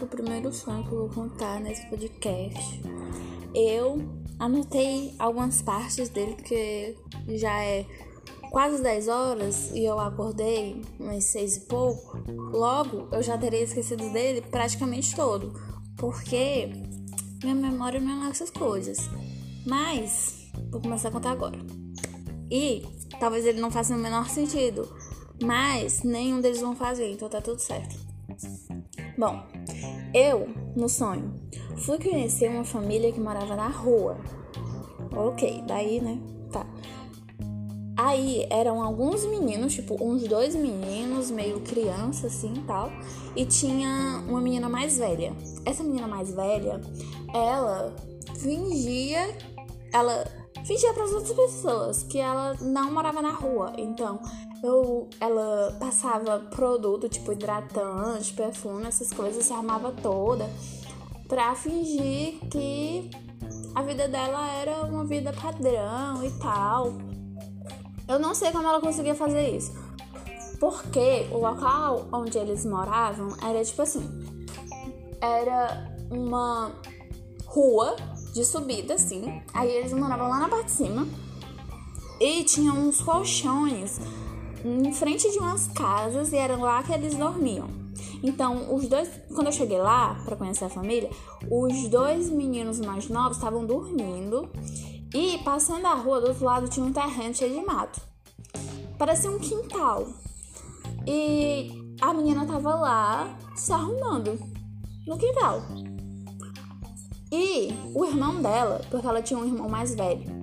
contar 0.00 0.04
o 0.04 0.06
primeiro 0.06 0.52
sonho 0.52 0.84
que 0.84 0.92
eu 0.92 0.98
vou 0.98 1.08
contar 1.08 1.60
nesse 1.60 1.86
podcast. 1.88 2.80
Eu 3.54 3.98
anotei 4.38 5.14
algumas 5.18 5.60
partes 5.62 6.08
dele, 6.08 6.34
porque 6.34 6.96
já 7.28 7.62
é 7.62 7.84
quase 8.50 8.82
10 8.82 9.08
horas 9.08 9.70
e 9.72 9.84
eu 9.84 9.98
acordei 9.98 10.82
umas 10.98 11.24
6 11.24 11.56
e 11.56 11.60
pouco. 11.62 12.18
Logo, 12.52 13.08
eu 13.12 13.22
já 13.22 13.36
teria 13.36 13.62
esquecido 13.62 14.10
dele 14.12 14.42
praticamente 14.42 15.14
todo, 15.14 15.52
porque 15.96 16.70
minha 17.42 17.54
memória 17.54 18.00
não 18.00 18.26
é 18.26 18.30
essas 18.30 18.50
coisas. 18.50 18.98
Mas, 19.66 20.50
vou 20.70 20.80
começar 20.80 21.08
a 21.08 21.12
contar 21.12 21.32
agora. 21.32 21.58
E 22.50 22.82
talvez 23.18 23.44
ele 23.44 23.60
não 23.60 23.70
faça 23.70 23.94
o 23.94 23.98
menor 23.98 24.28
sentido, 24.28 24.88
mas 25.42 26.02
nenhum 26.02 26.40
deles 26.40 26.60
vão 26.60 26.74
fazer, 26.74 27.10
então 27.12 27.28
tá 27.28 27.40
tudo 27.40 27.60
certo. 27.60 27.96
Bom, 29.18 29.44
eu, 30.14 30.48
no 30.76 30.88
sonho, 30.88 31.32
fui 31.76 31.98
conhecer 31.98 32.50
uma 32.50 32.64
família 32.64 33.12
que 33.12 33.20
morava 33.20 33.54
na 33.56 33.68
rua. 33.68 34.18
Ok, 35.14 35.62
daí, 35.66 36.00
né? 36.00 36.18
Tá. 36.52 36.66
Aí 37.96 38.46
eram 38.48 38.82
alguns 38.82 39.26
meninos, 39.26 39.74
tipo, 39.74 40.02
uns 40.02 40.22
dois 40.26 40.54
meninos, 40.54 41.30
meio 41.30 41.60
criança 41.60 42.28
assim 42.28 42.54
tal. 42.66 42.90
E 43.36 43.44
tinha 43.44 44.24
uma 44.26 44.40
menina 44.40 44.68
mais 44.68 44.96
velha. 44.98 45.34
Essa 45.66 45.82
menina 45.82 46.06
mais 46.06 46.32
velha, 46.32 46.80
ela 47.34 47.94
fingia. 48.38 49.36
Ela 49.92 50.24
fingia 50.64 50.94
para 50.94 51.04
as 51.04 51.12
outras 51.12 51.32
pessoas 51.32 52.02
que 52.04 52.18
ela 52.18 52.54
não 52.60 52.90
morava 52.92 53.20
na 53.20 53.32
rua. 53.32 53.72
Então, 53.76 54.18
eu, 54.62 55.08
ela 55.20 55.76
passava 55.78 56.38
produto 56.38 57.08
tipo 57.08 57.32
hidratante, 57.32 58.32
perfume, 58.34 58.86
essas 58.86 59.12
coisas, 59.12 59.44
se 59.44 59.52
armava 59.52 59.92
toda 59.92 60.48
pra 61.28 61.54
fingir 61.54 62.40
que 62.50 63.08
a 63.74 63.82
vida 63.82 64.08
dela 64.08 64.50
era 64.50 64.82
uma 64.82 65.04
vida 65.04 65.32
padrão 65.32 66.24
e 66.24 66.30
tal. 66.38 66.92
Eu 68.08 68.18
não 68.18 68.34
sei 68.34 68.50
como 68.50 68.66
ela 68.66 68.80
conseguia 68.80 69.14
fazer 69.14 69.56
isso. 69.56 69.72
Porque 70.58 71.28
o 71.30 71.38
local 71.38 72.08
onde 72.12 72.36
eles 72.36 72.66
moravam 72.66 73.34
era 73.42 73.64
tipo 73.64 73.80
assim: 73.80 74.02
era 75.20 75.88
uma 76.10 76.72
rua 77.46 77.96
de 78.34 78.44
subida, 78.44 78.94
assim. 78.94 79.40
Aí 79.54 79.70
eles 79.70 79.92
moravam 79.92 80.28
lá 80.28 80.40
na 80.40 80.48
parte 80.48 80.66
de 80.66 80.72
cima. 80.72 81.06
E 82.20 82.44
tinha 82.44 82.72
uns 82.72 83.00
colchões 83.00 83.98
em 84.64 84.92
frente 84.92 85.30
de 85.30 85.38
umas 85.38 85.68
casas 85.68 86.32
e 86.32 86.36
era 86.36 86.56
lá 86.56 86.82
que 86.82 86.92
eles 86.92 87.14
dormiam. 87.14 87.68
Então, 88.22 88.74
os 88.74 88.88
dois, 88.88 89.08
quando 89.34 89.46
eu 89.46 89.52
cheguei 89.52 89.78
lá 89.78 90.20
para 90.24 90.36
conhecer 90.36 90.64
a 90.64 90.68
família, 90.68 91.10
os 91.50 91.88
dois 91.88 92.28
meninos 92.28 92.80
mais 92.80 93.08
novos 93.08 93.36
estavam 93.36 93.64
dormindo 93.64 94.48
e 95.14 95.38
passando 95.38 95.86
a 95.86 95.94
rua 95.94 96.20
do 96.20 96.28
outro 96.28 96.44
lado 96.44 96.68
tinha 96.68 96.84
um 96.84 96.92
terreno 96.92 97.34
cheio 97.34 97.58
de 97.58 97.64
mato. 97.64 98.00
Parecia 98.98 99.30
um 99.30 99.38
quintal. 99.38 100.06
E 101.06 101.96
a 102.00 102.12
menina 102.12 102.46
tava 102.46 102.74
lá 102.74 103.38
se 103.54 103.72
arrumando 103.72 104.38
no 105.06 105.16
quintal. 105.16 105.62
E 107.32 107.72
o 107.94 108.04
irmão 108.04 108.42
dela, 108.42 108.80
porque 108.90 109.06
ela 109.06 109.22
tinha 109.22 109.38
um 109.38 109.44
irmão 109.44 109.68
mais 109.68 109.94
velho, 109.94 110.39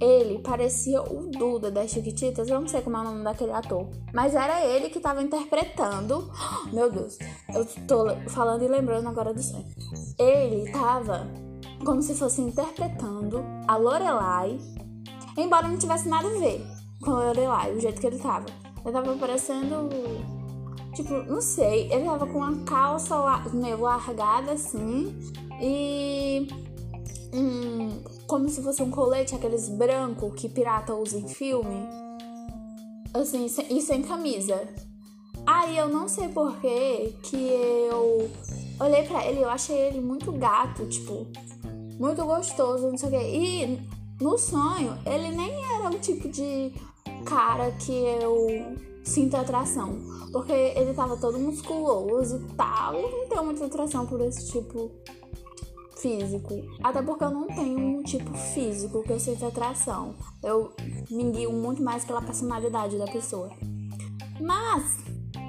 ele 0.00 0.38
parecia 0.38 1.02
o 1.02 1.28
Duda 1.28 1.70
das 1.70 1.90
Chiquititas, 1.90 2.48
eu 2.48 2.60
não 2.60 2.68
sei 2.68 2.82
como 2.82 2.96
é 2.96 3.00
o 3.00 3.04
nome 3.04 3.24
daquele 3.24 3.52
ator, 3.52 3.88
mas 4.12 4.34
era 4.34 4.64
ele 4.64 4.90
que 4.90 5.00
tava 5.00 5.22
interpretando. 5.22 6.30
Meu 6.72 6.90
Deus, 6.90 7.18
eu 7.54 7.66
tô 7.86 8.06
falando 8.30 8.62
e 8.62 8.68
lembrando 8.68 9.08
agora 9.08 9.34
do 9.34 9.42
sonho. 9.42 9.66
Ele 10.18 10.70
tava 10.70 11.26
como 11.84 12.02
se 12.02 12.14
fosse 12.14 12.40
interpretando 12.40 13.44
a 13.66 13.76
Lorelai, 13.76 14.58
embora 15.36 15.68
não 15.68 15.78
tivesse 15.78 16.08
nada 16.08 16.28
a 16.28 16.38
ver 16.38 16.64
com 17.02 17.12
a 17.12 17.26
Lorelai, 17.26 17.74
o 17.74 17.80
jeito 17.80 18.00
que 18.00 18.06
ele 18.06 18.18
tava. 18.18 18.46
Ele 18.84 18.92
tava 18.92 19.16
parecendo. 19.16 19.88
Tipo, 20.94 21.14
não 21.14 21.40
sei, 21.40 21.92
ele 21.92 22.04
tava 22.04 22.26
com 22.26 22.38
uma 22.38 22.64
calça 22.64 23.14
meio 23.52 23.80
largada 23.80 24.52
assim 24.52 25.16
e. 25.60 26.48
Hum, 27.32 28.02
como 28.26 28.48
se 28.48 28.62
fosse 28.62 28.82
um 28.82 28.90
colete, 28.90 29.34
aqueles 29.34 29.68
branco 29.68 30.30
que 30.30 30.48
pirata 30.48 30.94
usa 30.94 31.18
em 31.18 31.28
filme. 31.28 31.86
Assim, 33.12 33.46
e 33.70 33.80
sem 33.80 34.02
camisa. 34.02 34.68
Aí 35.46 35.78
eu 35.78 35.88
não 35.88 36.08
sei 36.08 36.28
porquê 36.28 37.14
que 37.22 37.36
eu 37.36 38.30
olhei 38.80 39.02
pra 39.04 39.26
ele 39.26 39.40
eu 39.40 39.48
achei 39.48 39.76
ele 39.76 40.00
muito 40.00 40.30
gato, 40.32 40.86
tipo, 40.86 41.26
muito 41.98 42.24
gostoso, 42.24 42.90
não 42.90 42.98
sei 42.98 43.08
o 43.08 43.12
quê. 43.12 43.18
E 43.18 44.22
no 44.22 44.36
sonho, 44.36 44.98
ele 45.06 45.30
nem 45.30 45.52
era 45.74 45.90
o 45.90 45.98
tipo 45.98 46.28
de 46.28 46.72
cara 47.24 47.70
que 47.72 47.92
eu 47.92 48.76
sinto 49.02 49.36
atração. 49.36 49.98
Porque 50.32 50.52
ele 50.52 50.92
tava 50.92 51.16
todo 51.16 51.38
musculoso 51.38 52.36
e 52.36 52.54
tal. 52.54 52.94
Eu 52.94 53.10
não 53.10 53.28
tenho 53.28 53.44
muita 53.44 53.64
atração 53.64 54.06
por 54.06 54.20
esse 54.20 54.50
tipo 54.50 54.90
físico. 56.00 56.54
Até 56.82 57.02
porque 57.02 57.24
eu 57.24 57.30
não 57.30 57.46
tenho 57.46 57.78
um 57.78 58.02
tipo 58.02 58.32
físico 58.34 59.02
que 59.02 59.12
eu 59.12 59.20
sinto 59.20 59.46
atração. 59.46 60.14
Eu 60.42 60.72
me 61.10 61.30
guio 61.30 61.52
muito 61.52 61.82
mais 61.82 62.04
pela 62.04 62.22
personalidade 62.22 62.96
da 62.98 63.06
pessoa. 63.06 63.50
Mas 64.40 64.98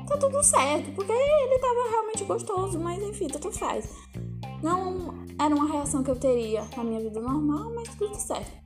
tá 0.07 0.17
tudo 0.17 0.41
certo, 0.43 0.91
porque 0.93 1.11
ele 1.11 1.59
tava 1.59 1.89
realmente 1.89 2.23
gostoso, 2.23 2.79
mas 2.79 3.01
enfim, 3.03 3.27
tudo 3.27 3.51
faz. 3.51 3.89
Não 4.61 5.13
era 5.39 5.55
uma 5.55 5.71
reação 5.71 6.03
que 6.03 6.11
eu 6.11 6.15
teria 6.15 6.67
na 6.75 6.83
minha 6.83 6.99
vida 6.99 7.19
normal, 7.19 7.71
mas 7.75 7.95
tudo 7.95 8.15
certo. 8.15 8.59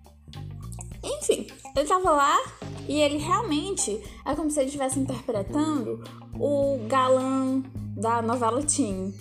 Enfim, 1.03 1.47
ele 1.75 1.88
tava 1.88 2.11
lá 2.11 2.39
e 2.88 3.00
ele 3.00 3.17
realmente 3.17 4.01
é 4.25 4.33
como 4.35 4.50
se 4.50 4.59
ele 4.59 4.67
estivesse 4.67 5.00
interpretando 5.00 6.01
o 6.39 6.79
galã 6.88 7.61
da 7.95 8.21
novela 8.21 8.63
Teen. 8.63 9.13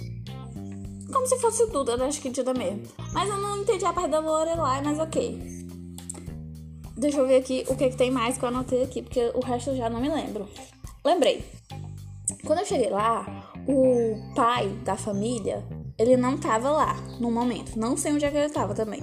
Como 1.13 1.27
se 1.27 1.39
fosse 1.39 1.67
tudo 1.71 1.97
da 1.97 2.11
Chiquitita 2.11 2.55
mesmo. 2.55 2.83
Mas 3.13 3.29
eu 3.29 3.37
não 3.37 3.59
entendi 3.59 3.85
a 3.85 3.93
parte 3.93 4.11
da 4.11 4.21
Lorelai, 4.21 4.83
mas 4.83 4.99
ok. 4.99 5.63
Deixa 6.97 7.19
eu 7.19 7.27
ver 7.27 7.37
aqui 7.37 7.65
o 7.69 7.77
que, 7.77 7.91
que 7.91 7.97
tem 7.97 8.11
mais 8.11 8.39
que 8.39 8.45
eu 8.45 8.49
anotei 8.49 8.83
aqui, 8.83 9.03
porque 9.03 9.31
o 9.35 9.41
resto 9.41 9.71
eu 9.71 9.77
já 9.77 9.91
não 9.91 10.01
me 10.01 10.09
lembro. 10.09 10.49
Lembrei. 11.05 11.45
Quando 12.45 12.61
eu 12.61 12.65
cheguei 12.65 12.91
lá, 12.91 13.53
o 13.69 14.35
pai 14.35 14.69
da 14.85 14.97
família, 14.97 15.63
ele 15.99 16.17
não 16.17 16.39
tava 16.39 16.71
lá 16.71 16.97
no 17.21 17.31
momento. 17.31 17.79
Não 17.79 17.97
sei 17.97 18.13
onde 18.13 18.25
é 18.25 18.31
que 18.31 18.37
ele 18.37 18.49
tava 18.49 18.75
também. 18.75 19.03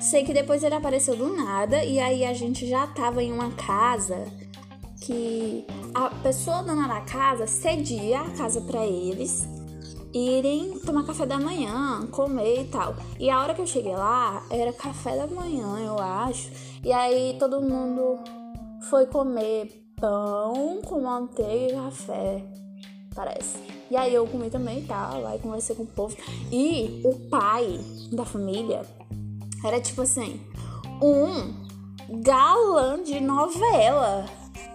Sei 0.00 0.24
que 0.24 0.32
depois 0.32 0.62
ele 0.62 0.74
apareceu 0.74 1.16
do 1.16 1.34
nada 1.34 1.84
e 1.84 1.98
aí 1.98 2.24
a 2.24 2.32
gente 2.34 2.66
já 2.66 2.86
tava 2.86 3.22
em 3.22 3.32
uma 3.32 3.50
casa 3.52 4.24
que 5.00 5.64
a 5.94 6.10
pessoa 6.22 6.62
dona 6.62 6.86
da 6.86 7.00
casa 7.02 7.46
cedia 7.46 8.20
a 8.20 8.30
casa 8.30 8.60
para 8.60 8.86
eles 8.86 9.46
irem 10.12 10.78
tomar 10.80 11.04
café 11.04 11.26
da 11.26 11.38
manhã, 11.38 12.06
comer 12.10 12.62
e 12.62 12.64
tal. 12.66 12.94
E 13.18 13.30
a 13.30 13.40
hora 13.40 13.54
que 13.54 13.60
eu 13.60 13.66
cheguei 13.66 13.94
lá, 13.94 14.44
era 14.50 14.72
café 14.72 15.16
da 15.16 15.26
manhã, 15.26 15.78
eu 15.78 15.98
acho. 15.98 16.50
E 16.84 16.92
aí 16.92 17.36
todo 17.38 17.60
mundo 17.60 18.18
foi 18.88 19.06
comer 19.06 19.84
pão 20.00 20.80
com 20.84 21.02
manteiga 21.02 21.72
e 21.72 21.76
café, 21.76 22.44
parece. 23.14 23.58
E 23.90 23.96
aí 23.96 24.14
eu 24.14 24.26
comi 24.26 24.48
também 24.50 24.80
e 24.80 24.86
tal, 24.86 25.26
aí 25.26 25.38
conversei 25.38 25.76
com 25.76 25.82
o 25.82 25.86
povo. 25.86 26.16
E 26.50 27.02
o 27.04 27.28
pai 27.28 27.78
da 28.12 28.24
família 28.24 28.82
era 29.64 29.80
tipo 29.80 30.02
assim, 30.02 30.40
um 31.02 32.20
galã 32.22 33.02
de 33.02 33.20
novela 33.20 34.24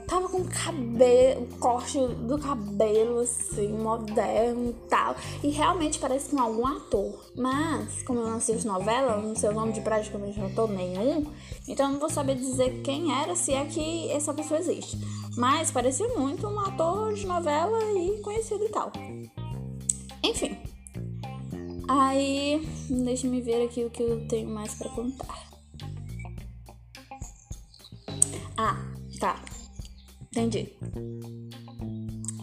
tava 0.08 0.30
com 0.30 0.44
cabelo, 0.46 1.48
corte 1.60 1.98
do 2.00 2.38
cabelo 2.38 3.20
assim, 3.20 3.70
moderno 3.70 4.70
e 4.70 4.90
tal. 4.90 5.16
E 5.44 5.50
realmente 5.50 6.00
parece 6.00 6.30
com 6.30 6.42
algum 6.42 6.66
ator. 6.66 7.26
Mas, 7.36 8.04
como 8.04 8.20
eu 8.20 8.28
não 8.28 8.38
assisto 8.38 8.68
novela, 8.68 9.18
não 9.18 9.36
sei 9.36 9.50
o 9.50 9.54
nome 9.54 9.74
de 9.74 9.82
praticamente 9.82 10.40
ator 10.40 10.70
nenhum, 10.70 11.26
então 11.68 11.88
eu 11.88 11.94
não 11.94 12.00
vou 12.00 12.10
saber 12.10 12.36
dizer 12.36 12.82
quem 12.82 13.12
era, 13.14 13.36
se 13.36 13.54
é 13.54 13.66
que 13.66 14.10
essa 14.12 14.34
pessoa 14.34 14.60
existe. 14.60 14.98
Mas 15.38 15.72
parecia 15.72 16.08
muito 16.10 16.48
um 16.48 16.60
ator 16.60 17.14
de 17.14 17.26
novela 17.26 17.80
e 18.00 18.22
conhecido 18.22 18.64
e 18.64 18.70
tal. 18.70 18.92
Enfim. 20.24 20.58
Aí, 21.88 22.68
deixa 22.90 23.28
me 23.28 23.42
ver 23.42 23.64
aqui 23.64 23.84
o 23.84 23.90
que 23.92 24.02
eu 24.02 24.28
tenho 24.28 24.50
mais 24.50 24.74
para 24.74 24.90
contar. 24.90 25.46
Ah, 28.58 28.78
tá. 29.20 29.55
Entendi. 30.36 30.70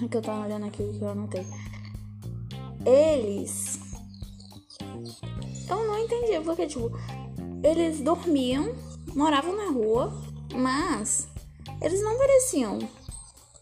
O 0.02 0.08
que 0.08 0.16
eu 0.16 0.22
tava 0.22 0.46
olhando 0.46 0.64
aqui, 0.64 0.82
que 0.98 1.02
eu 1.02 1.10
anotei. 1.10 1.46
Eles. 2.86 3.78
Eu 5.68 5.86
não 5.86 5.98
entendi, 5.98 6.40
porque, 6.42 6.66
tipo, 6.66 6.90
eles 7.62 8.00
dormiam, 8.00 8.74
moravam 9.14 9.54
na 9.54 9.70
rua, 9.70 10.10
mas 10.54 11.28
eles 11.82 12.02
não 12.02 12.16
pareciam 12.16 12.78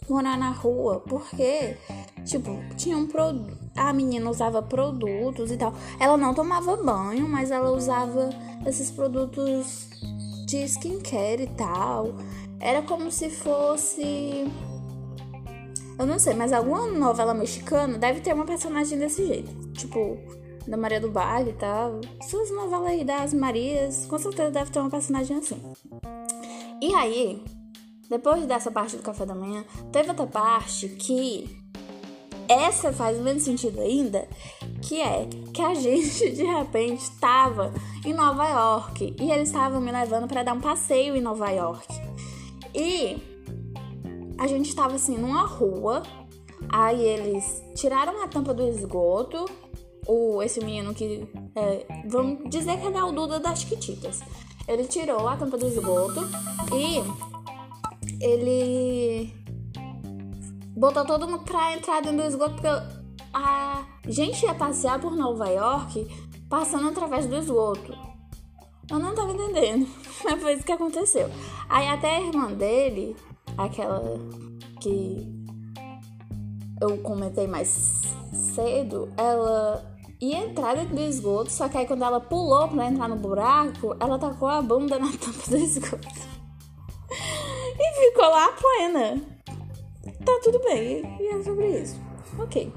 morar 0.08 0.38
na 0.38 0.50
rua, 0.50 1.00
porque, 1.00 1.76
tipo, 2.24 2.50
tinham 2.76 3.08
produto. 3.08 3.58
a 3.74 3.92
menina 3.92 4.30
usava 4.30 4.62
produtos 4.62 5.50
e 5.50 5.56
tal. 5.56 5.74
Ela 5.98 6.16
não 6.16 6.34
tomava 6.34 6.76
banho, 6.76 7.28
mas 7.28 7.50
ela 7.50 7.72
usava 7.72 8.30
esses 8.64 8.92
produtos 8.92 9.88
de 10.46 10.62
skincare 10.64 11.42
e 11.42 11.48
tal. 11.48 12.14
Era 12.60 12.82
como 12.82 13.10
se 13.10 13.30
fosse. 13.30 14.46
Eu 15.98 16.06
não 16.06 16.18
sei, 16.18 16.34
mas 16.34 16.52
alguma 16.52 16.86
novela 16.86 17.34
mexicana 17.34 17.98
deve 17.98 18.20
ter 18.20 18.34
uma 18.34 18.44
personagem 18.44 18.98
desse 18.98 19.26
jeito. 19.26 19.50
Tipo, 19.72 20.18
da 20.66 20.76
Maria 20.76 21.00
do 21.00 21.10
Baile 21.10 21.50
e 21.50 21.54
tal. 21.54 22.00
Essas 22.20 22.50
novelas 22.50 22.88
aí 22.88 23.04
das 23.04 23.34
Marias, 23.34 24.06
com 24.06 24.18
certeza 24.18 24.50
deve 24.50 24.70
ter 24.70 24.78
uma 24.78 24.90
personagem 24.90 25.36
assim. 25.36 25.60
E 26.80 26.94
aí, 26.94 27.42
depois 28.08 28.46
dessa 28.46 28.70
parte 28.70 28.96
do 28.96 29.02
café 29.02 29.26
da 29.26 29.34
manhã, 29.34 29.64
teve 29.92 30.08
outra 30.08 30.26
parte 30.26 30.88
que 30.88 31.48
essa 32.48 32.92
faz 32.92 33.18
menos 33.18 33.44
sentido 33.44 33.80
ainda, 33.80 34.26
que 34.82 35.00
é 35.00 35.28
que 35.52 35.62
a 35.62 35.72
gente 35.78 36.30
de 36.30 36.44
repente 36.44 37.02
estava 37.02 37.72
em 38.04 38.12
Nova 38.12 38.48
York 38.48 39.14
e 39.20 39.30
eles 39.30 39.48
estavam 39.48 39.80
me 39.80 39.92
levando 39.92 40.26
para 40.26 40.42
dar 40.42 40.54
um 40.54 40.60
passeio 40.60 41.14
em 41.14 41.20
Nova 41.20 41.48
York. 41.50 42.09
E 42.75 43.17
a 44.38 44.46
gente 44.46 44.69
estava 44.69 44.94
assim 44.94 45.19
numa 45.19 45.46
rua, 45.46 46.02
aí 46.69 47.02
eles 47.02 47.62
tiraram 47.75 48.22
a 48.22 48.28
tampa 48.28 48.55
do 48.55 48.67
esgoto, 48.67 49.44
o 50.06 50.43
esse 50.43 50.64
menino 50.64 50.94
que 50.94 51.28
é, 51.55 51.87
vamos 52.08 52.49
dizer 52.49 52.81
que 52.81 52.87
é 52.87 53.05
o 53.05 53.12
Duda 53.12 53.38
das 53.38 53.61
Chiquititas. 53.61 54.20
Ele 54.67 54.84
tirou 54.84 55.28
a 55.28 55.37
tampa 55.37 55.58
do 55.58 55.67
esgoto 55.67 56.20
e 56.72 57.02
ele 58.25 59.34
botou 60.76 61.05
todo 61.05 61.28
mundo 61.28 61.44
pra 61.44 61.75
entrar 61.75 62.00
dentro 62.00 62.19
do 62.19 62.25
esgoto, 62.25 62.55
porque 62.55 62.69
a 63.34 63.87
gente 64.06 64.44
ia 64.44 64.55
passear 64.55 65.00
por 65.00 65.16
Nova 65.16 65.49
York 65.49 66.06
passando 66.49 66.88
através 66.88 67.26
do 67.26 67.37
esgoto. 67.37 68.09
Eu 68.90 68.98
não 68.98 69.14
tava 69.14 69.32
entendendo, 69.32 69.88
mas 70.25 70.42
foi 70.42 70.54
isso 70.54 70.64
que 70.64 70.72
aconteceu. 70.72 71.31
Aí 71.69 71.88
até 71.88 72.16
a 72.16 72.20
irmã 72.20 72.52
dele, 72.52 73.16
aquela 73.56 74.02
que 74.81 75.26
eu 76.81 76.98
comentei 76.98 77.46
mais 77.46 78.02
cedo, 78.54 79.12
ela 79.16 79.84
ia 80.20 80.44
entrar 80.44 80.75
dentro 80.75 80.96
do 80.96 81.02
esgoto, 81.02 81.50
só 81.50 81.69
que 81.69 81.78
aí 81.78 81.87
quando 81.87 82.04
ela 82.04 82.20
pulou 82.20 82.69
pra 82.69 82.87
entrar 82.87 83.08
no 83.08 83.16
buraco, 83.16 83.96
ela 84.00 84.19
tacou 84.19 84.48
a 84.48 84.60
bunda 84.60 84.98
na 84.98 85.06
tampa 85.16 85.50
do 85.50 85.56
esgoto. 85.56 86.08
e 87.78 88.10
ficou 88.10 88.28
lá 88.28 88.48
plena 88.52 89.40
tá 90.25 90.40
tudo 90.42 90.58
bem. 90.60 91.02
E 91.20 91.28
é 91.28 91.42
sobre 91.42 91.81
isso. 91.81 91.96
Ok. 92.38 92.72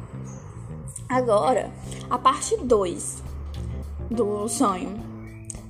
Agora, 1.10 1.72
a 2.10 2.18
parte 2.18 2.58
2 2.58 3.24
do 4.10 4.48
sonho. 4.48 5.13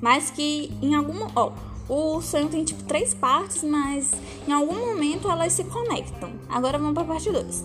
Mas 0.03 0.29
que 0.29 0.69
em 0.81 0.95
algum. 0.95 1.25
Ó, 1.33 1.53
o 1.87 2.21
sonho 2.21 2.49
tem 2.49 2.65
tipo 2.65 2.83
três 2.83 3.13
partes, 3.13 3.63
mas 3.63 4.11
em 4.45 4.51
algum 4.51 4.75
momento 4.75 5.31
elas 5.31 5.53
se 5.53 5.63
conectam. 5.63 6.33
Agora 6.49 6.77
vamos 6.77 6.93
pra 6.93 7.05
parte 7.05 7.31
2. 7.31 7.63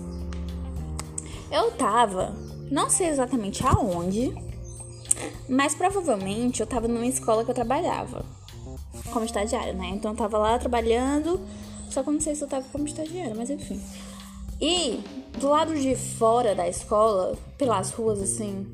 Eu 1.50 1.72
tava, 1.72 2.36
não 2.70 2.88
sei 2.88 3.08
exatamente 3.08 3.66
aonde, 3.66 4.32
mas 5.48 5.74
provavelmente 5.74 6.60
eu 6.60 6.66
tava 6.66 6.86
numa 6.86 7.06
escola 7.06 7.44
que 7.44 7.50
eu 7.50 7.54
trabalhava 7.56 8.24
como 9.12 9.24
estagiária, 9.24 9.72
né? 9.72 9.88
Então 9.88 10.12
eu 10.12 10.16
tava 10.16 10.38
lá 10.38 10.56
trabalhando 10.60 11.40
só 11.90 12.04
que 12.04 12.08
eu 12.08 12.12
não 12.12 12.20
sei 12.20 12.36
se 12.36 12.42
eu 12.42 12.48
tava 12.48 12.64
como 12.70 12.86
estagiária, 12.86 13.34
mas 13.34 13.50
enfim. 13.50 13.82
E 14.60 15.00
do 15.40 15.48
lado 15.48 15.74
de 15.74 15.96
fora 15.96 16.54
da 16.54 16.68
escola, 16.68 17.36
pelas 17.56 17.90
ruas 17.90 18.22
assim, 18.22 18.64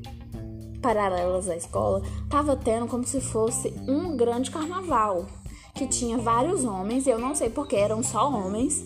paralelas 0.85 1.49
à 1.49 1.55
escola, 1.55 2.03
tava 2.29 2.55
tendo 2.55 2.85
como 2.85 3.03
se 3.03 3.19
fosse 3.19 3.73
um 3.87 4.15
grande 4.15 4.51
carnaval. 4.51 5.25
Que 5.73 5.87
tinha 5.87 6.17
vários 6.17 6.63
homens, 6.63 7.07
eu 7.07 7.17
não 7.17 7.33
sei 7.33 7.49
porque 7.49 7.75
eram 7.75 8.03
só 8.03 8.29
homens, 8.29 8.85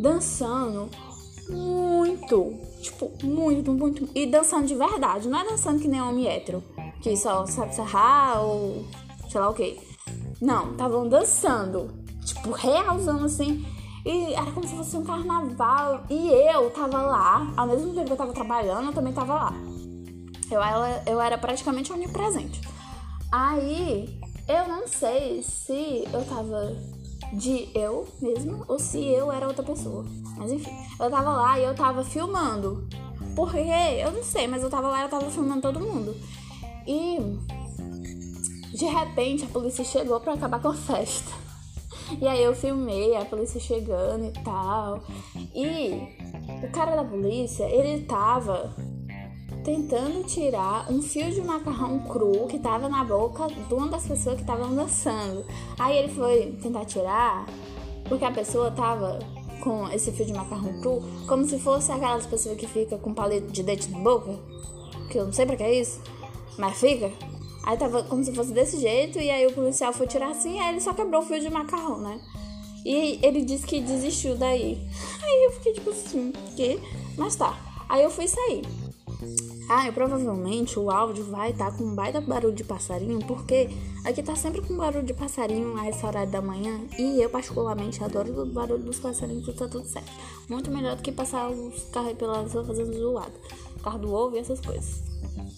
dançando 0.00 0.88
muito. 1.48 2.54
Tipo, 2.80 3.12
muito, 3.22 3.72
muito. 3.72 4.08
E 4.14 4.26
dançando 4.26 4.66
de 4.66 4.74
verdade, 4.74 5.28
não 5.28 5.38
é 5.38 5.44
dançando 5.44 5.80
que 5.80 5.86
nem 5.86 6.00
homem 6.00 6.26
hétero, 6.26 6.62
que 7.02 7.14
só 7.16 7.46
sabe 7.46 7.74
sarrar 7.74 8.42
ou 8.42 8.84
sei 9.28 9.40
lá 9.40 9.50
o 9.50 9.54
que. 9.54 9.78
Não, 10.40 10.72
estavam 10.72 11.06
dançando 11.08 11.90
tipo, 12.24 12.52
realzando 12.52 13.26
assim. 13.26 13.64
E 14.04 14.34
era 14.34 14.50
como 14.50 14.66
se 14.66 14.74
fosse 14.74 14.96
um 14.96 15.04
carnaval. 15.04 16.04
E 16.10 16.28
eu 16.28 16.70
tava 16.70 17.02
lá, 17.02 17.52
ao 17.56 17.66
mesmo 17.66 17.94
tempo 17.94 18.06
que 18.06 18.12
eu 18.12 18.16
tava 18.16 18.32
trabalhando, 18.32 18.86
eu 18.86 18.92
também 18.92 19.12
tava 19.12 19.34
lá. 19.34 19.73
Eu 20.54 20.62
era, 20.62 21.02
eu 21.06 21.20
era 21.20 21.36
praticamente 21.36 21.92
onipresente. 21.92 22.60
Aí, 23.32 24.20
eu 24.46 24.68
não 24.68 24.86
sei 24.86 25.42
se 25.42 26.04
eu 26.12 26.24
tava 26.24 26.76
de 27.32 27.68
eu 27.74 28.06
mesmo 28.22 28.64
ou 28.68 28.78
se 28.78 29.04
eu 29.04 29.32
era 29.32 29.48
outra 29.48 29.64
pessoa. 29.64 30.04
Mas 30.36 30.52
enfim, 30.52 30.70
eu 31.00 31.10
tava 31.10 31.30
lá 31.32 31.58
e 31.58 31.64
eu 31.64 31.74
tava 31.74 32.04
filmando. 32.04 32.88
Porque 33.34 33.58
eu 33.58 34.12
não 34.12 34.22
sei, 34.22 34.46
mas 34.46 34.62
eu 34.62 34.70
tava 34.70 34.88
lá 34.88 35.00
e 35.00 35.02
eu 35.04 35.08
tava 35.08 35.28
filmando 35.28 35.62
todo 35.62 35.80
mundo. 35.80 36.14
E 36.86 37.18
de 38.76 38.84
repente 38.84 39.44
a 39.44 39.48
polícia 39.48 39.84
chegou 39.84 40.20
para 40.20 40.34
acabar 40.34 40.60
com 40.60 40.68
a 40.68 40.74
festa. 40.74 41.32
E 42.20 42.28
aí 42.28 42.44
eu 42.44 42.54
filmei 42.54 43.16
a 43.16 43.24
polícia 43.24 43.58
chegando 43.58 44.26
e 44.26 44.44
tal. 44.44 45.02
E 45.54 46.06
o 46.62 46.70
cara 46.70 46.94
da 46.94 47.02
polícia, 47.02 47.64
ele 47.64 48.04
tava 48.04 48.74
tentando 49.64 50.22
tirar 50.24 50.90
um 50.92 51.00
fio 51.00 51.30
de 51.32 51.40
macarrão 51.40 52.00
cru 52.00 52.46
que 52.46 52.58
tava 52.58 52.88
na 52.88 53.02
boca 53.02 53.46
de 53.48 53.74
uma 53.74 53.88
das 53.88 54.06
pessoas 54.06 54.36
que 54.36 54.42
estavam 54.42 54.74
dançando. 54.74 55.44
Aí 55.78 55.96
ele 55.96 56.12
foi 56.12 56.56
tentar 56.62 56.84
tirar 56.84 57.46
porque 58.08 58.24
a 58.24 58.30
pessoa 58.30 58.70
tava 58.70 59.18
com 59.60 59.88
esse 59.88 60.12
fio 60.12 60.26
de 60.26 60.34
macarrão 60.34 60.80
cru 60.80 61.02
como 61.26 61.48
se 61.48 61.58
fosse 61.58 61.90
aquelas 61.90 62.26
pessoas 62.26 62.56
que 62.56 62.66
fica 62.66 62.98
com 62.98 63.14
palito 63.14 63.50
de 63.50 63.62
dente 63.62 63.90
na 63.90 63.98
boca. 63.98 64.38
Que 65.10 65.18
eu 65.18 65.24
não 65.24 65.32
sei 65.32 65.46
pra 65.46 65.56
que 65.56 65.62
é 65.62 65.80
isso, 65.80 66.00
mas 66.58 66.78
fica. 66.78 67.10
Aí 67.64 67.78
tava 67.78 68.02
como 68.02 68.22
se 68.22 68.32
fosse 68.34 68.52
desse 68.52 68.78
jeito, 68.78 69.18
e 69.18 69.30
aí 69.30 69.46
o 69.46 69.52
policial 69.52 69.90
foi 69.92 70.06
tirar 70.06 70.30
assim, 70.30 70.60
aí 70.60 70.68
ele 70.68 70.82
só 70.82 70.92
quebrou 70.92 71.22
o 71.22 71.24
fio 71.24 71.40
de 71.40 71.48
macarrão, 71.48 71.98
né? 71.98 72.20
E 72.84 73.18
ele 73.22 73.42
disse 73.42 73.66
que 73.66 73.80
desistiu 73.80 74.36
daí. 74.36 74.78
Aí 75.22 75.44
eu 75.46 75.52
fiquei 75.52 75.72
tipo 75.72 75.88
assim, 75.88 76.30
que? 76.54 76.78
Mas 77.16 77.34
tá. 77.36 77.58
Aí 77.88 78.02
eu 78.02 78.10
fui 78.10 78.28
sair. 78.28 78.62
Ah, 79.68 79.86
eu, 79.86 79.92
provavelmente 79.92 80.78
o 80.78 80.90
áudio 80.90 81.24
vai 81.24 81.50
estar 81.50 81.70
tá 81.70 81.76
com 81.76 81.84
um 81.84 81.94
baita 81.94 82.20
barulho 82.20 82.54
de 82.54 82.62
passarinho, 82.62 83.18
porque 83.20 83.70
aqui 84.04 84.22
tá 84.22 84.36
sempre 84.36 84.60
com 84.60 84.76
barulho 84.76 85.04
de 85.04 85.14
passarinho 85.14 85.76
a 85.78 85.86
essa 85.86 86.06
horário 86.06 86.30
da 86.30 86.42
manhã. 86.42 86.80
E 86.98 87.20
eu, 87.22 87.30
particularmente, 87.30 88.02
adoro 88.04 88.42
o 88.42 88.46
barulho 88.46 88.82
dos 88.82 88.98
passarinhos, 88.98 89.46
tá 89.54 89.66
tudo 89.66 89.86
certo. 89.86 90.12
Muito 90.48 90.70
melhor 90.70 90.96
do 90.96 91.02
que 91.02 91.10
passar 91.10 91.48
os 91.48 91.84
carros 91.84 92.12
pela 92.12 92.42
rua 92.42 92.64
fazendo 92.64 92.92
zoado. 92.92 93.34
Carro 93.82 93.98
do 93.98 94.12
ovo 94.12 94.36
e 94.36 94.38
essas 94.38 94.60
coisas. 94.60 95.02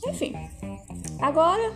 Enfim. 0.06 0.34
Agora 1.20 1.74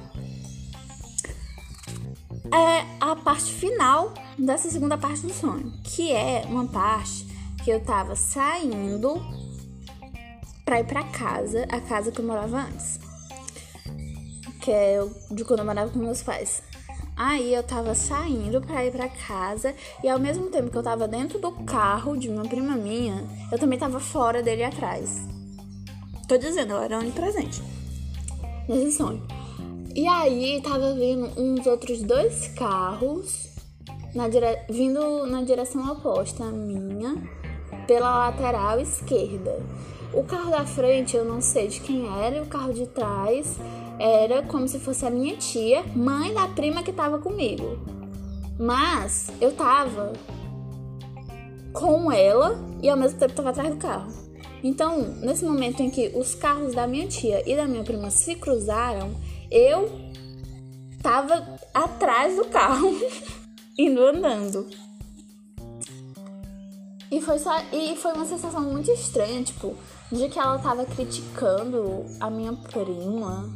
é 2.52 2.84
a 3.00 3.16
parte 3.16 3.52
final 3.52 4.14
dessa 4.38 4.70
segunda 4.70 4.96
parte 4.96 5.22
do 5.22 5.32
sonho, 5.32 5.72
que 5.82 6.12
é 6.12 6.44
uma 6.46 6.66
parte 6.66 7.26
que 7.64 7.70
eu 7.70 7.80
tava 7.80 8.16
saindo 8.16 9.20
pra 10.70 10.78
ir 10.78 10.84
pra 10.84 11.02
casa, 11.02 11.66
a 11.68 11.80
casa 11.80 12.12
que 12.12 12.20
eu 12.20 12.24
morava 12.24 12.58
antes. 12.58 13.00
Que 14.60 14.70
é 14.70 15.04
de 15.32 15.44
quando 15.44 15.58
eu 15.58 15.64
morava 15.64 15.90
com 15.90 15.98
meus 15.98 16.22
pais. 16.22 16.62
Aí 17.16 17.52
eu 17.52 17.64
tava 17.64 17.92
saindo 17.92 18.60
pra 18.60 18.86
ir 18.86 18.92
pra 18.92 19.08
casa 19.08 19.74
e 20.04 20.08
ao 20.08 20.20
mesmo 20.20 20.48
tempo 20.48 20.70
que 20.70 20.76
eu 20.76 20.82
tava 20.84 21.08
dentro 21.08 21.40
do 21.40 21.50
carro 21.64 22.16
de 22.16 22.28
uma 22.28 22.44
prima 22.44 22.76
minha, 22.76 23.24
eu 23.50 23.58
também 23.58 23.80
tava 23.80 23.98
fora 23.98 24.44
dele 24.44 24.62
atrás. 24.62 25.20
Tô 26.28 26.38
dizendo, 26.38 26.74
eu 26.74 26.82
era 26.82 27.00
onipresente 27.00 27.60
nesse 28.68 28.92
sonho. 28.92 29.26
E 29.92 30.06
aí 30.06 30.62
tava 30.62 30.94
vindo 30.94 31.32
uns 31.36 31.66
outros 31.66 32.00
dois 32.00 32.46
carros 32.54 33.48
na 34.14 34.28
dire... 34.28 34.60
vindo 34.70 35.26
na 35.26 35.42
direção 35.42 35.90
oposta 35.90 36.44
à 36.44 36.50
minha, 36.52 37.16
pela 37.88 38.28
lateral 38.28 38.78
esquerda. 38.78 39.60
O 40.12 40.24
carro 40.24 40.50
da 40.50 40.64
frente 40.64 41.16
eu 41.16 41.24
não 41.24 41.40
sei 41.40 41.68
de 41.68 41.80
quem 41.80 42.06
era, 42.20 42.36
e 42.36 42.40
o 42.40 42.46
carro 42.46 42.72
de 42.72 42.86
trás 42.86 43.56
era 43.98 44.42
como 44.42 44.66
se 44.66 44.78
fosse 44.80 45.06
a 45.06 45.10
minha 45.10 45.36
tia, 45.36 45.84
mãe 45.94 46.34
da 46.34 46.48
prima 46.48 46.82
que 46.82 46.92
tava 46.92 47.18
comigo. 47.18 47.78
Mas 48.58 49.30
eu 49.40 49.52
tava 49.52 50.12
com 51.72 52.10
ela 52.10 52.58
e 52.82 52.88
ao 52.88 52.96
mesmo 52.96 53.18
tempo 53.18 53.34
tava 53.34 53.50
atrás 53.50 53.70
do 53.70 53.76
carro. 53.76 54.10
Então, 54.62 55.00
nesse 55.22 55.44
momento 55.44 55.80
em 55.80 55.88
que 55.88 56.12
os 56.14 56.34
carros 56.34 56.74
da 56.74 56.86
minha 56.86 57.06
tia 57.06 57.42
e 57.48 57.56
da 57.56 57.66
minha 57.66 57.84
prima 57.84 58.10
se 58.10 58.34
cruzaram, 58.34 59.14
eu 59.50 59.90
tava 61.02 61.58
atrás 61.72 62.36
do 62.36 62.44
carro, 62.46 62.94
indo 63.78 64.04
andando. 64.04 64.68
E 67.10 67.20
foi 67.20 67.38
só. 67.38 67.58
E 67.72 67.96
foi 67.96 68.12
uma 68.12 68.24
sensação 68.24 68.62
muito 68.62 68.90
estranha, 68.90 69.42
tipo, 69.42 69.76
de 70.12 70.28
que 70.28 70.38
ela 70.38 70.58
tava 70.58 70.84
criticando 70.84 72.04
a 72.20 72.30
minha 72.30 72.52
prima. 72.52 73.52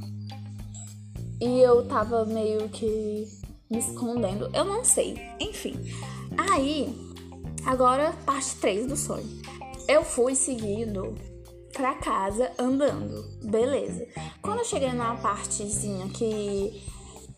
E 1.41 1.61
eu 1.61 1.87
tava 1.87 2.25
meio 2.25 2.69
que 2.69 3.29
me 3.71 3.79
escondendo. 3.79 4.51
Eu 4.53 4.65
não 4.65 4.85
sei. 4.85 5.21
Enfim. 5.39 5.75
Aí, 6.51 6.95
agora 7.65 8.13
parte 8.25 8.57
3 8.57 8.87
do 8.87 8.97
sonho. 8.97 9.29
Eu 9.87 10.05
fui 10.05 10.35
seguindo 10.35 11.15
pra 11.73 11.95
casa 11.95 12.51
andando. 12.59 13.25
Beleza. 13.43 14.07
Quando 14.41 14.61
eu 14.61 14.65
cheguei 14.65 14.91
numa 14.91 15.17
partezinha 15.17 16.09
que 16.09 16.83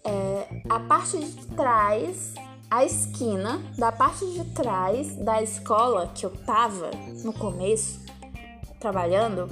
é, 0.04 0.62
a 0.68 0.80
parte 0.80 1.18
de 1.18 1.46
trás, 1.48 2.34
a 2.70 2.84
esquina 2.84 3.62
da 3.78 3.92
parte 3.92 4.26
de 4.26 4.44
trás 4.52 5.14
da 5.16 5.42
escola 5.42 6.10
que 6.14 6.26
eu 6.26 6.30
tava 6.30 6.90
no 7.22 7.32
começo 7.32 8.00
trabalhando, 8.80 9.48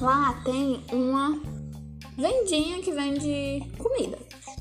lá 0.00 0.40
tem 0.44 0.82
uma 0.92 1.40
vendinha 2.16 2.80
que 2.80 2.92
vende 2.92 3.62
comida. 3.78 4.18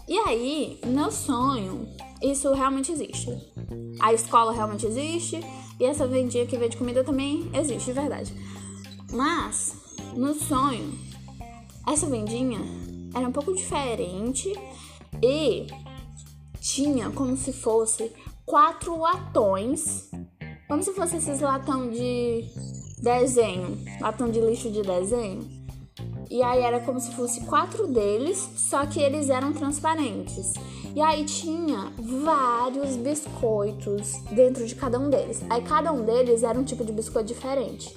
E 0.08 0.18
aí, 0.20 0.80
meu 0.86 1.12
sonho, 1.12 1.88
isso 2.22 2.52
realmente 2.54 2.92
existe. 2.92 3.30
A 4.00 4.14
escola 4.14 4.52
realmente 4.52 4.86
existe 4.86 5.40
e 5.80 5.86
essa 5.86 6.08
vendinha 6.08 6.46
que 6.46 6.58
vende 6.58 6.78
comida 6.78 7.04
também 7.04 7.50
existe, 7.54 7.86
de 7.86 7.94
verdade. 7.94 8.34
Mas, 9.12 9.76
no 10.16 10.34
sonho, 10.34 10.98
essa 11.88 12.08
vendinha 12.08 12.60
era 13.14 13.28
um 13.28 13.32
pouco 13.32 13.54
diferente 13.54 14.52
e 15.22 15.68
tinha 16.64 17.10
como 17.10 17.36
se 17.36 17.52
fosse 17.52 18.10
quatro 18.46 18.98
latões, 18.98 20.10
como 20.66 20.82
se 20.82 20.94
fosse 20.94 21.18
esses 21.18 21.42
latão 21.42 21.90
de 21.90 22.46
desenho, 23.02 23.78
latão 24.00 24.32
de 24.32 24.40
lixo 24.40 24.72
de 24.72 24.82
desenho. 24.82 25.42
E 26.32 26.42
aí 26.42 26.62
era 26.62 26.80
como 26.80 27.02
se 27.02 27.12
fosse 27.12 27.42
quatro 27.42 27.86
deles, 27.88 28.50
só 28.56 28.86
que 28.86 29.02
eles 29.02 29.30
eram 29.30 29.52
transparentes. 29.52 30.54
E 30.96 31.02
aí 31.02 31.26
tinha 31.26 31.92
vários 32.00 32.96
biscoitos 32.96 34.14
dentro 34.32 34.66
de 34.66 34.74
cada 34.74 34.98
um 34.98 35.10
deles. 35.10 35.42
Aí 35.50 35.62
cada 35.64 35.92
um 35.92 36.06
deles 36.06 36.44
era 36.44 36.58
um 36.58 36.64
tipo 36.64 36.86
de 36.86 36.94
biscoito 36.94 37.28
diferente 37.28 37.94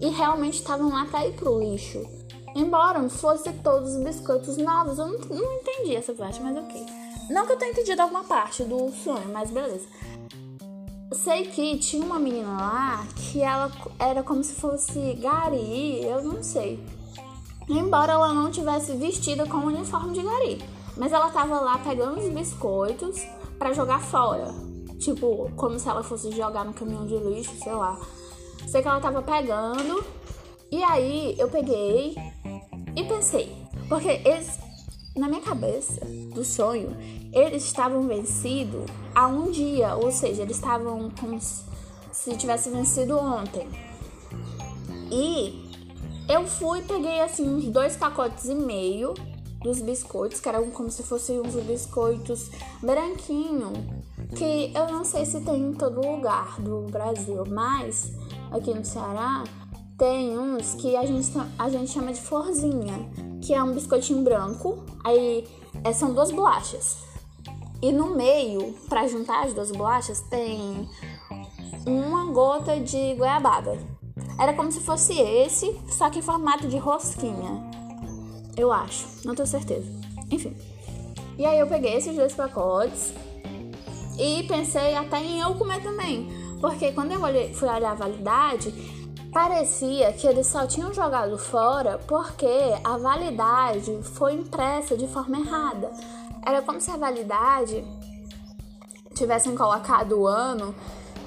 e 0.00 0.08
realmente 0.08 0.54
estavam 0.54 0.88
lá 0.90 1.06
para 1.06 1.28
ir 1.28 1.34
pro 1.34 1.60
lixo. 1.60 2.02
Embora 2.56 2.98
não 2.98 3.08
todos 3.62 3.94
os 3.94 4.02
biscoitos 4.02 4.56
novos, 4.56 4.98
eu 4.98 5.06
não, 5.06 5.18
não 5.18 5.54
entendi 5.60 5.94
essa 5.94 6.12
parte, 6.12 6.42
mas 6.42 6.56
ok. 6.56 6.99
Não 7.30 7.46
que 7.46 7.52
eu 7.52 7.56
tenha 7.56 7.70
entendido 7.70 8.02
alguma 8.02 8.24
parte 8.24 8.64
do 8.64 8.90
sonho, 8.90 9.28
mas 9.32 9.50
beleza. 9.50 9.86
Sei 11.12 11.46
que 11.46 11.78
tinha 11.78 12.04
uma 12.04 12.18
menina 12.18 12.48
lá 12.48 13.06
que 13.14 13.40
ela 13.40 13.70
era 13.98 14.22
como 14.22 14.42
se 14.42 14.54
fosse 14.54 15.14
Gari, 15.14 16.02
eu 16.02 16.22
não 16.24 16.42
sei. 16.42 16.84
Embora 17.68 18.14
ela 18.14 18.34
não 18.34 18.50
tivesse 18.50 18.96
vestida 18.96 19.46
com 19.46 19.58
o 19.58 19.66
uniforme 19.66 20.12
de 20.12 20.22
Gari. 20.22 20.58
Mas 20.96 21.12
ela 21.12 21.30
tava 21.30 21.60
lá 21.60 21.78
pegando 21.78 22.18
os 22.18 22.28
biscoitos 22.28 23.24
para 23.58 23.72
jogar 23.72 24.00
fora. 24.00 24.52
Tipo, 24.98 25.50
como 25.54 25.78
se 25.78 25.88
ela 25.88 26.02
fosse 26.02 26.32
jogar 26.32 26.64
no 26.64 26.74
caminhão 26.74 27.06
de 27.06 27.16
lixo, 27.16 27.54
sei 27.62 27.72
lá. 27.72 27.96
Sei 28.66 28.82
que 28.82 28.88
ela 28.88 29.00
tava 29.00 29.22
pegando. 29.22 30.04
E 30.70 30.82
aí 30.82 31.36
eu 31.38 31.48
peguei 31.48 32.16
e 32.96 33.04
pensei. 33.04 33.56
Porque 33.88 34.20
eles, 34.24 34.58
na 35.16 35.28
minha 35.28 35.40
cabeça, 35.40 36.00
do 36.34 36.44
sonho, 36.44 36.96
eles 37.32 37.64
estavam 37.64 38.06
vencidos 38.06 38.84
há 39.14 39.26
um 39.26 39.50
dia. 39.50 39.94
Ou 39.96 40.10
seja, 40.10 40.42
eles 40.42 40.56
estavam 40.56 41.10
como 41.18 41.38
se 41.40 42.36
tivesse 42.36 42.70
vencido 42.70 43.18
ontem. 43.18 43.68
E 45.10 45.70
eu 46.28 46.46
fui 46.46 46.82
peguei 46.82 47.20
assim 47.20 47.48
uns 47.48 47.64
dois 47.64 47.96
pacotes 47.96 48.44
e 48.44 48.54
meio 48.54 49.14
dos 49.62 49.82
biscoitos, 49.82 50.40
que 50.40 50.48
eram 50.48 50.70
como 50.70 50.90
se 50.90 51.02
fossem 51.02 51.40
uns 51.40 51.54
biscoitos 51.54 52.50
branquinho, 52.82 53.72
que 54.36 54.72
eu 54.74 54.86
não 54.90 55.04
sei 55.04 55.26
se 55.26 55.40
tem 55.40 55.60
em 55.60 55.74
todo 55.74 56.00
lugar 56.00 56.60
do 56.60 56.82
Brasil, 56.90 57.44
mas 57.46 58.12
aqui 58.50 58.72
no 58.72 58.84
Ceará, 58.84 59.44
tem 59.98 60.38
uns 60.38 60.74
que 60.74 60.96
a 60.96 61.04
gente, 61.04 61.30
a 61.58 61.68
gente 61.68 61.90
chama 61.90 62.12
de 62.12 62.20
florzinha, 62.20 63.10
que 63.40 63.54
é 63.54 63.62
um 63.62 63.72
biscoitinho 63.72 64.22
branco, 64.22 64.84
aí 65.04 65.46
é, 65.84 65.92
são 65.92 66.12
duas 66.12 66.30
bolachas. 66.30 66.98
E 67.82 67.92
no 67.92 68.14
meio, 68.14 68.74
para 68.88 69.06
juntar 69.08 69.46
as 69.46 69.54
duas 69.54 69.70
bolachas, 69.70 70.20
tem 70.22 70.88
uma 71.86 72.26
gota 72.26 72.78
de 72.78 73.14
goiabada. 73.14 73.78
Era 74.38 74.52
como 74.52 74.70
se 74.70 74.80
fosse 74.80 75.18
esse, 75.18 75.78
só 75.88 76.10
que 76.10 76.18
em 76.18 76.22
formato 76.22 76.68
de 76.68 76.76
rosquinha. 76.76 77.70
Eu 78.56 78.72
acho, 78.72 79.06
não 79.24 79.34
tenho 79.34 79.48
certeza. 79.48 79.90
Enfim. 80.30 80.54
E 81.38 81.46
aí 81.46 81.58
eu 81.58 81.66
peguei 81.66 81.94
esses 81.94 82.14
dois 82.14 82.34
pacotes 82.34 83.14
e 84.18 84.42
pensei 84.42 84.94
até 84.94 85.18
em 85.18 85.40
eu 85.40 85.54
comer 85.54 85.82
também. 85.82 86.28
Porque 86.60 86.92
quando 86.92 87.12
eu 87.12 87.22
olhei, 87.22 87.54
fui 87.54 87.66
olhar 87.68 87.92
a 87.92 87.94
validade, 87.94 88.70
parecia 89.32 90.12
que 90.12 90.26
eles 90.26 90.46
só 90.46 90.66
tinham 90.66 90.92
jogado 90.92 91.38
fora 91.38 91.98
porque 92.06 92.46
a 92.82 92.96
validade 92.96 93.96
foi 94.02 94.34
impressa 94.34 94.96
de 94.96 95.06
forma 95.06 95.38
errada. 95.38 95.90
Era 96.44 96.60
como 96.62 96.80
se 96.80 96.90
a 96.90 96.96
validade 96.96 97.84
tivessem 99.14 99.54
colocado 99.54 100.18
o 100.18 100.26
ano 100.26 100.74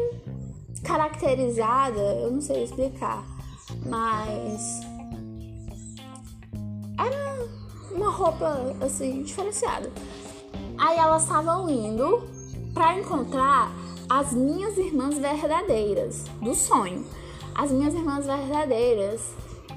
caracterizada, 0.84 2.00
eu 2.00 2.32
não 2.32 2.42
sei 2.42 2.64
explicar, 2.64 3.26
mas 3.88 4.82
era 6.98 7.50
uma 7.92 8.12
roupa 8.12 8.76
assim 8.82 9.24
diferenciada. 9.24 9.92
Aí 10.78 10.98
elas 10.98 11.24
estavam 11.24 11.70
indo 11.70 12.24
para 12.74 13.00
encontrar 13.00 13.72
as 14.10 14.34
minhas 14.34 14.78
irmãs 14.78 15.18
verdadeiras 15.18 16.26
do 16.42 16.54
sonho. 16.54 17.06
As 17.54 17.72
minhas 17.72 17.94
irmãs 17.94 18.26
verdadeiras. 18.26 19.22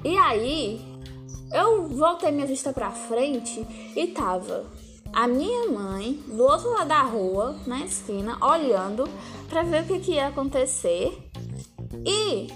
E 0.05 0.17
aí 0.17 0.81
eu 1.53 1.89
voltei 1.89 2.31
minha 2.31 2.47
vista 2.47 2.73
para 2.73 2.91
frente 2.91 3.67
e 3.97 4.07
tava 4.09 4.67
a 5.13 5.27
minha 5.27 5.71
mãe 5.71 6.23
do 6.27 6.43
outro 6.43 6.71
lado 6.71 6.89
da 6.89 7.03
rua, 7.03 7.57
na 7.67 7.85
esquina, 7.85 8.37
olhando 8.45 9.09
para 9.49 9.63
ver 9.63 9.83
o 9.83 9.87
que, 9.87 9.99
que 10.01 10.13
ia 10.13 10.29
acontecer. 10.29 11.17
E 12.05 12.49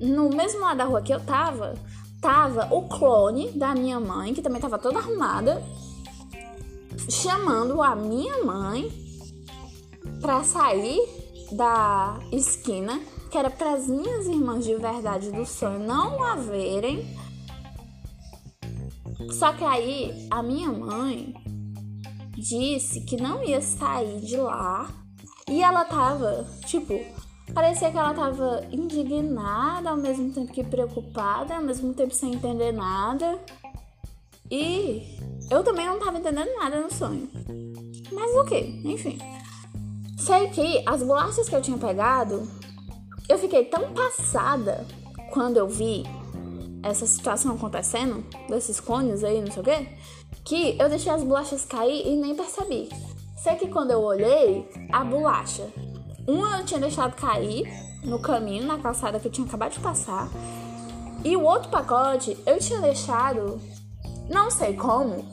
no 0.00 0.28
mesmo 0.30 0.60
lado 0.60 0.78
da 0.78 0.84
rua 0.84 1.00
que 1.00 1.12
eu 1.12 1.20
tava, 1.20 1.74
tava 2.20 2.68
o 2.74 2.88
clone 2.88 3.50
da 3.52 3.74
minha 3.74 4.00
mãe, 4.00 4.34
que 4.34 4.42
também 4.42 4.60
tava 4.60 4.78
toda 4.78 4.98
arrumada, 4.98 5.62
chamando 7.08 7.82
a 7.82 7.96
minha 7.96 8.44
mãe 8.44 8.92
para 10.20 10.42
sair 10.44 11.00
da 11.52 12.18
esquina, 12.32 13.00
que 13.30 13.38
era 13.38 13.50
para 13.50 13.72
as 13.72 13.88
minhas 13.88 14.26
irmãs 14.26 14.64
de 14.64 14.74
verdade 14.74 15.30
do 15.32 15.46
sonho 15.46 15.78
não 15.78 16.22
a 16.22 16.36
verem. 16.36 17.16
Só 19.30 19.52
que 19.52 19.64
aí 19.64 20.28
a 20.30 20.42
minha 20.42 20.70
mãe 20.70 21.34
disse 22.36 23.00
que 23.02 23.16
não 23.16 23.42
ia 23.42 23.60
sair 23.60 24.20
de 24.20 24.36
lá 24.36 24.88
e 25.48 25.62
ela 25.62 25.84
tava, 25.84 26.46
tipo, 26.66 26.94
Parecia 27.54 27.90
que 27.90 27.96
ela 27.96 28.12
tava 28.12 28.66
indignada, 28.70 29.90
ao 29.90 29.96
mesmo 29.96 30.30
tempo 30.32 30.52
que 30.52 30.62
preocupada, 30.62 31.56
ao 31.56 31.62
mesmo 31.62 31.94
tempo 31.94 32.14
sem 32.14 32.34
entender 32.34 32.72
nada. 32.72 33.38
E 34.50 35.18
eu 35.50 35.64
também 35.64 35.86
não 35.86 35.98
tava 35.98 36.18
entendendo 36.18 36.50
nada 36.58 36.80
no 36.80 36.92
sonho. 36.92 37.28
Mas 38.12 38.30
o? 38.34 38.54
Enfim. 38.88 39.18
Sei 40.18 40.48
que 40.48 40.82
as 40.86 41.02
bolachas 41.02 41.48
que 41.48 41.54
eu 41.54 41.62
tinha 41.62 41.78
pegado, 41.78 42.46
eu 43.28 43.38
fiquei 43.38 43.64
tão 43.64 43.92
passada 43.92 44.86
quando 45.30 45.56
eu 45.56 45.68
vi 45.68 46.04
essa 46.82 47.06
situação 47.06 47.54
acontecendo, 47.54 48.24
desses 48.48 48.80
cones 48.80 49.24
aí, 49.24 49.40
não 49.40 49.50
sei 49.50 49.62
o 49.62 49.64
quê, 49.64 49.88
que 50.44 50.76
eu 50.78 50.88
deixei 50.88 51.12
as 51.12 51.22
bolachas 51.22 51.64
cair 51.64 52.06
e 52.06 52.16
nem 52.16 52.34
percebi. 52.34 52.88
Sei 53.36 53.54
que 53.56 53.68
quando 53.68 53.90
eu 53.90 54.00
olhei, 54.00 54.68
a 54.90 55.04
bolacha, 55.04 55.68
uma 56.26 56.58
eu 56.58 56.64
tinha 56.64 56.80
deixado 56.80 57.14
cair 57.14 57.66
no 58.04 58.20
caminho, 58.20 58.66
na 58.66 58.78
calçada 58.78 59.18
que 59.18 59.28
eu 59.28 59.32
tinha 59.32 59.46
acabado 59.46 59.72
de 59.72 59.80
passar, 59.80 60.28
e 61.24 61.36
o 61.36 61.42
outro 61.42 61.70
pacote 61.70 62.36
eu 62.46 62.58
tinha 62.58 62.80
deixado, 62.80 63.60
não 64.28 64.50
sei 64.50 64.74
como, 64.74 65.24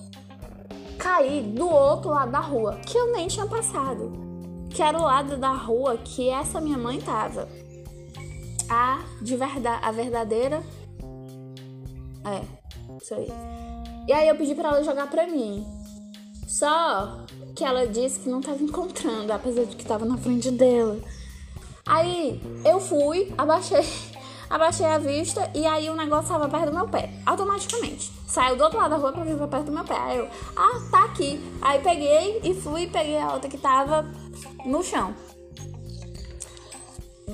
cair 0.97 1.43
do 1.43 1.69
outro 1.69 2.11
lado 2.11 2.31
da 2.31 2.39
rua, 2.39 2.79
que 2.85 2.97
eu 2.97 3.11
nem 3.11 3.27
tinha 3.27 3.45
passado, 3.45 4.11
que 4.69 4.81
era 4.81 4.97
o 4.97 5.03
lado 5.03 5.37
da 5.37 5.51
rua 5.51 5.97
que 5.97 6.29
essa 6.29 6.59
minha 6.59 6.77
mãe 6.77 6.99
tava. 6.99 7.47
A 8.69 9.03
de 9.21 9.35
verdade, 9.35 9.85
a 9.85 9.91
verdadeira 9.91 10.63
é, 12.25 12.41
isso 12.99 13.13
aí. 13.13 13.27
E 14.07 14.13
aí 14.13 14.27
eu 14.27 14.35
pedi 14.35 14.55
para 14.55 14.69
ela 14.69 14.83
jogar 14.83 15.07
pra 15.09 15.27
mim. 15.27 15.65
Só 16.47 17.25
que 17.55 17.63
ela 17.63 17.87
disse 17.87 18.19
que 18.21 18.29
não 18.29 18.41
tava 18.41 18.61
encontrando, 18.63 19.31
apesar 19.31 19.65
de 19.65 19.75
que 19.75 19.85
tava 19.85 20.05
na 20.05 20.17
frente 20.17 20.49
dela. 20.51 20.99
Aí 21.85 22.41
eu 22.65 22.79
fui, 22.79 23.33
abaixei, 23.37 23.85
abaixei 24.55 24.85
a 24.85 24.97
vista 24.97 25.51
e 25.53 25.65
aí 25.65 25.89
o 25.89 25.95
negócio 25.95 26.29
tava 26.29 26.47
perto 26.47 26.67
do 26.67 26.75
meu 26.75 26.87
pé, 26.87 27.09
automaticamente. 27.25 28.11
Saiu 28.25 28.55
do 28.55 28.63
outro 28.63 28.79
lado 28.79 28.91
da 28.91 28.97
rua 28.97 29.11
pra 29.11 29.23
vir 29.23 29.35
pra 29.35 29.47
perto 29.47 29.65
do 29.65 29.71
meu 29.73 29.83
pé. 29.83 29.97
Aí 29.97 30.17
eu, 30.17 30.29
ah, 30.55 30.81
tá 30.89 31.03
aqui. 31.03 31.41
Aí 31.61 31.81
peguei 31.81 32.39
e 32.41 32.53
fui, 32.53 32.87
peguei 32.87 33.19
a 33.19 33.33
outra 33.33 33.49
que 33.49 33.57
tava 33.57 34.09
no 34.65 34.81
chão. 34.81 35.13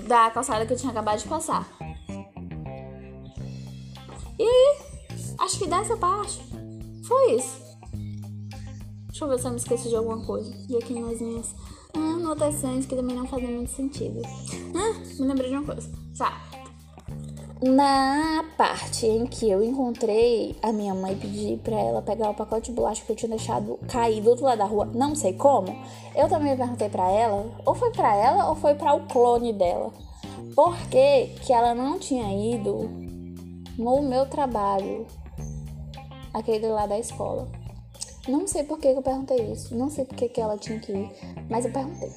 Da 0.07 0.31
calçada 0.31 0.65
que 0.65 0.73
eu 0.73 0.77
tinha 0.77 0.91
acabado 0.91 1.19
de 1.19 1.27
passar. 1.27 1.67
E 4.39 4.77
acho 5.37 5.59
que 5.59 5.67
dessa 5.67 5.95
parte 5.97 6.41
foi 7.07 7.35
isso. 7.35 7.61
Deixa 9.09 9.25
eu 9.25 9.29
ver 9.29 9.39
se 9.39 9.45
eu 9.45 9.51
me 9.51 9.57
esqueci 9.57 9.89
de 9.89 9.95
alguma 9.95 10.25
coisa. 10.25 10.51
E 10.67 10.75
aqui 10.75 10.99
nas 10.99 11.21
minhas 11.21 11.53
anotações 11.93 12.87
que 12.87 12.95
também 12.95 13.15
não 13.15 13.27
fazem 13.27 13.51
muito 13.51 13.69
sentido. 13.69 14.21
Ah, 14.75 14.99
me 15.19 15.27
lembrei 15.27 15.51
de 15.51 15.57
uma 15.57 15.65
coisa. 15.65 15.87
Tá. 16.17 16.50
Na 17.61 18.43
parte 18.57 19.05
em 19.05 19.27
que 19.27 19.47
eu 19.47 19.63
encontrei 19.63 20.55
a 20.63 20.73
minha 20.73 20.95
mãe 20.95 21.15
pedir 21.15 21.59
para 21.59 21.75
ela 21.79 22.01
pegar 22.01 22.31
o 22.31 22.33
pacote 22.33 22.71
de 22.71 22.75
bolacha 22.75 23.03
que 23.05 23.11
eu 23.11 23.15
tinha 23.15 23.29
deixado 23.29 23.77
cair 23.87 24.19
do 24.19 24.31
outro 24.31 24.45
lado 24.45 24.57
da 24.57 24.65
rua, 24.65 24.89
não 24.95 25.13
sei 25.13 25.33
como, 25.33 25.67
eu 26.15 26.27
também 26.27 26.57
perguntei 26.57 26.89
para 26.89 27.07
ela, 27.11 27.45
ou 27.63 27.75
foi 27.75 27.91
para 27.91 28.15
ela 28.15 28.49
ou 28.49 28.55
foi 28.55 28.73
para 28.73 28.95
o 28.95 29.05
clone 29.05 29.53
dela, 29.53 29.93
por 30.55 30.75
que 30.87 31.27
que 31.45 31.53
ela 31.53 31.75
não 31.75 31.99
tinha 31.99 32.33
ido 32.55 32.89
no 33.77 34.01
meu 34.01 34.25
trabalho, 34.25 35.05
aquele 36.33 36.67
lá 36.67 36.87
da 36.87 36.97
escola. 36.97 37.47
Não 38.27 38.47
sei 38.47 38.63
por 38.63 38.79
que 38.79 38.87
eu 38.87 39.03
perguntei 39.03 39.37
isso, 39.51 39.75
não 39.75 39.89
sei 39.89 40.05
por 40.05 40.15
que, 40.15 40.29
que 40.29 40.41
ela 40.41 40.57
tinha 40.57 40.79
que 40.79 40.91
ir, 40.91 41.11
mas 41.47 41.65
eu 41.65 41.71
perguntei. 41.71 42.09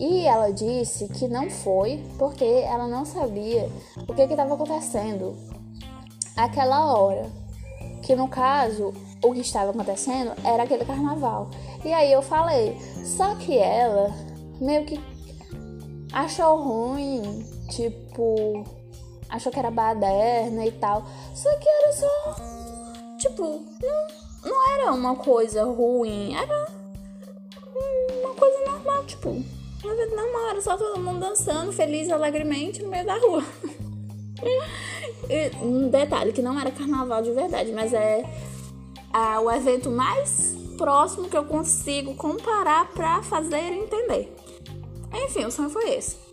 E 0.00 0.26
ela 0.26 0.50
disse 0.50 1.06
que 1.08 1.28
não 1.28 1.50
foi 1.50 2.02
porque 2.18 2.42
ela 2.42 2.88
não 2.88 3.04
sabia 3.04 3.70
o 4.08 4.14
que 4.14 4.22
estava 4.22 4.54
acontecendo 4.54 5.36
aquela 6.34 6.96
hora. 6.96 7.30
Que 8.02 8.16
no 8.16 8.26
caso, 8.26 8.94
o 9.22 9.34
que 9.34 9.40
estava 9.40 9.72
acontecendo 9.72 10.32
era 10.42 10.62
aquele 10.62 10.86
carnaval. 10.86 11.50
E 11.84 11.92
aí 11.92 12.10
eu 12.10 12.22
falei, 12.22 12.78
só 13.04 13.34
que 13.34 13.58
ela 13.58 14.10
meio 14.58 14.86
que 14.86 14.98
achou 16.14 16.56
ruim, 16.62 17.44
tipo, 17.68 18.64
achou 19.28 19.52
que 19.52 19.58
era 19.58 19.70
baderna 19.70 20.64
e 20.64 20.72
tal. 20.72 21.04
Só 21.34 21.54
que 21.58 21.68
era 21.68 21.92
só. 21.92 22.36
Tipo, 23.18 23.42
não, 23.42 24.50
não 24.50 24.70
era 24.72 24.92
uma 24.94 25.14
coisa 25.14 25.62
ruim, 25.64 26.34
era 26.34 26.68
uma 28.24 28.34
coisa 28.34 28.58
normal, 28.64 29.04
tipo, 29.04 29.59
uma 29.86 29.94
vida 29.94 30.14
normal, 30.14 30.50
era 30.50 30.60
só 30.60 30.76
todo 30.76 31.00
mundo 31.00 31.20
dançando, 31.20 31.72
feliz, 31.72 32.10
alegremente 32.10 32.82
no 32.82 32.88
meio 32.88 33.04
da 33.04 33.16
rua. 33.18 33.44
e, 35.28 35.50
um 35.62 35.88
detalhe 35.88 36.32
que 36.32 36.42
não 36.42 36.58
era 36.58 36.70
carnaval 36.70 37.22
de 37.22 37.32
verdade, 37.32 37.72
mas 37.72 37.92
é, 37.92 38.22
é 39.14 39.38
o 39.38 39.50
evento 39.50 39.90
mais 39.90 40.54
próximo 40.76 41.28
que 41.28 41.36
eu 41.36 41.44
consigo 41.44 42.14
comparar 42.14 42.90
para 42.92 43.22
fazer 43.22 43.72
entender. 43.72 44.34
Enfim, 45.12 45.44
o 45.44 45.50
sonho 45.50 45.70
foi 45.70 45.90
esse. 45.90 46.29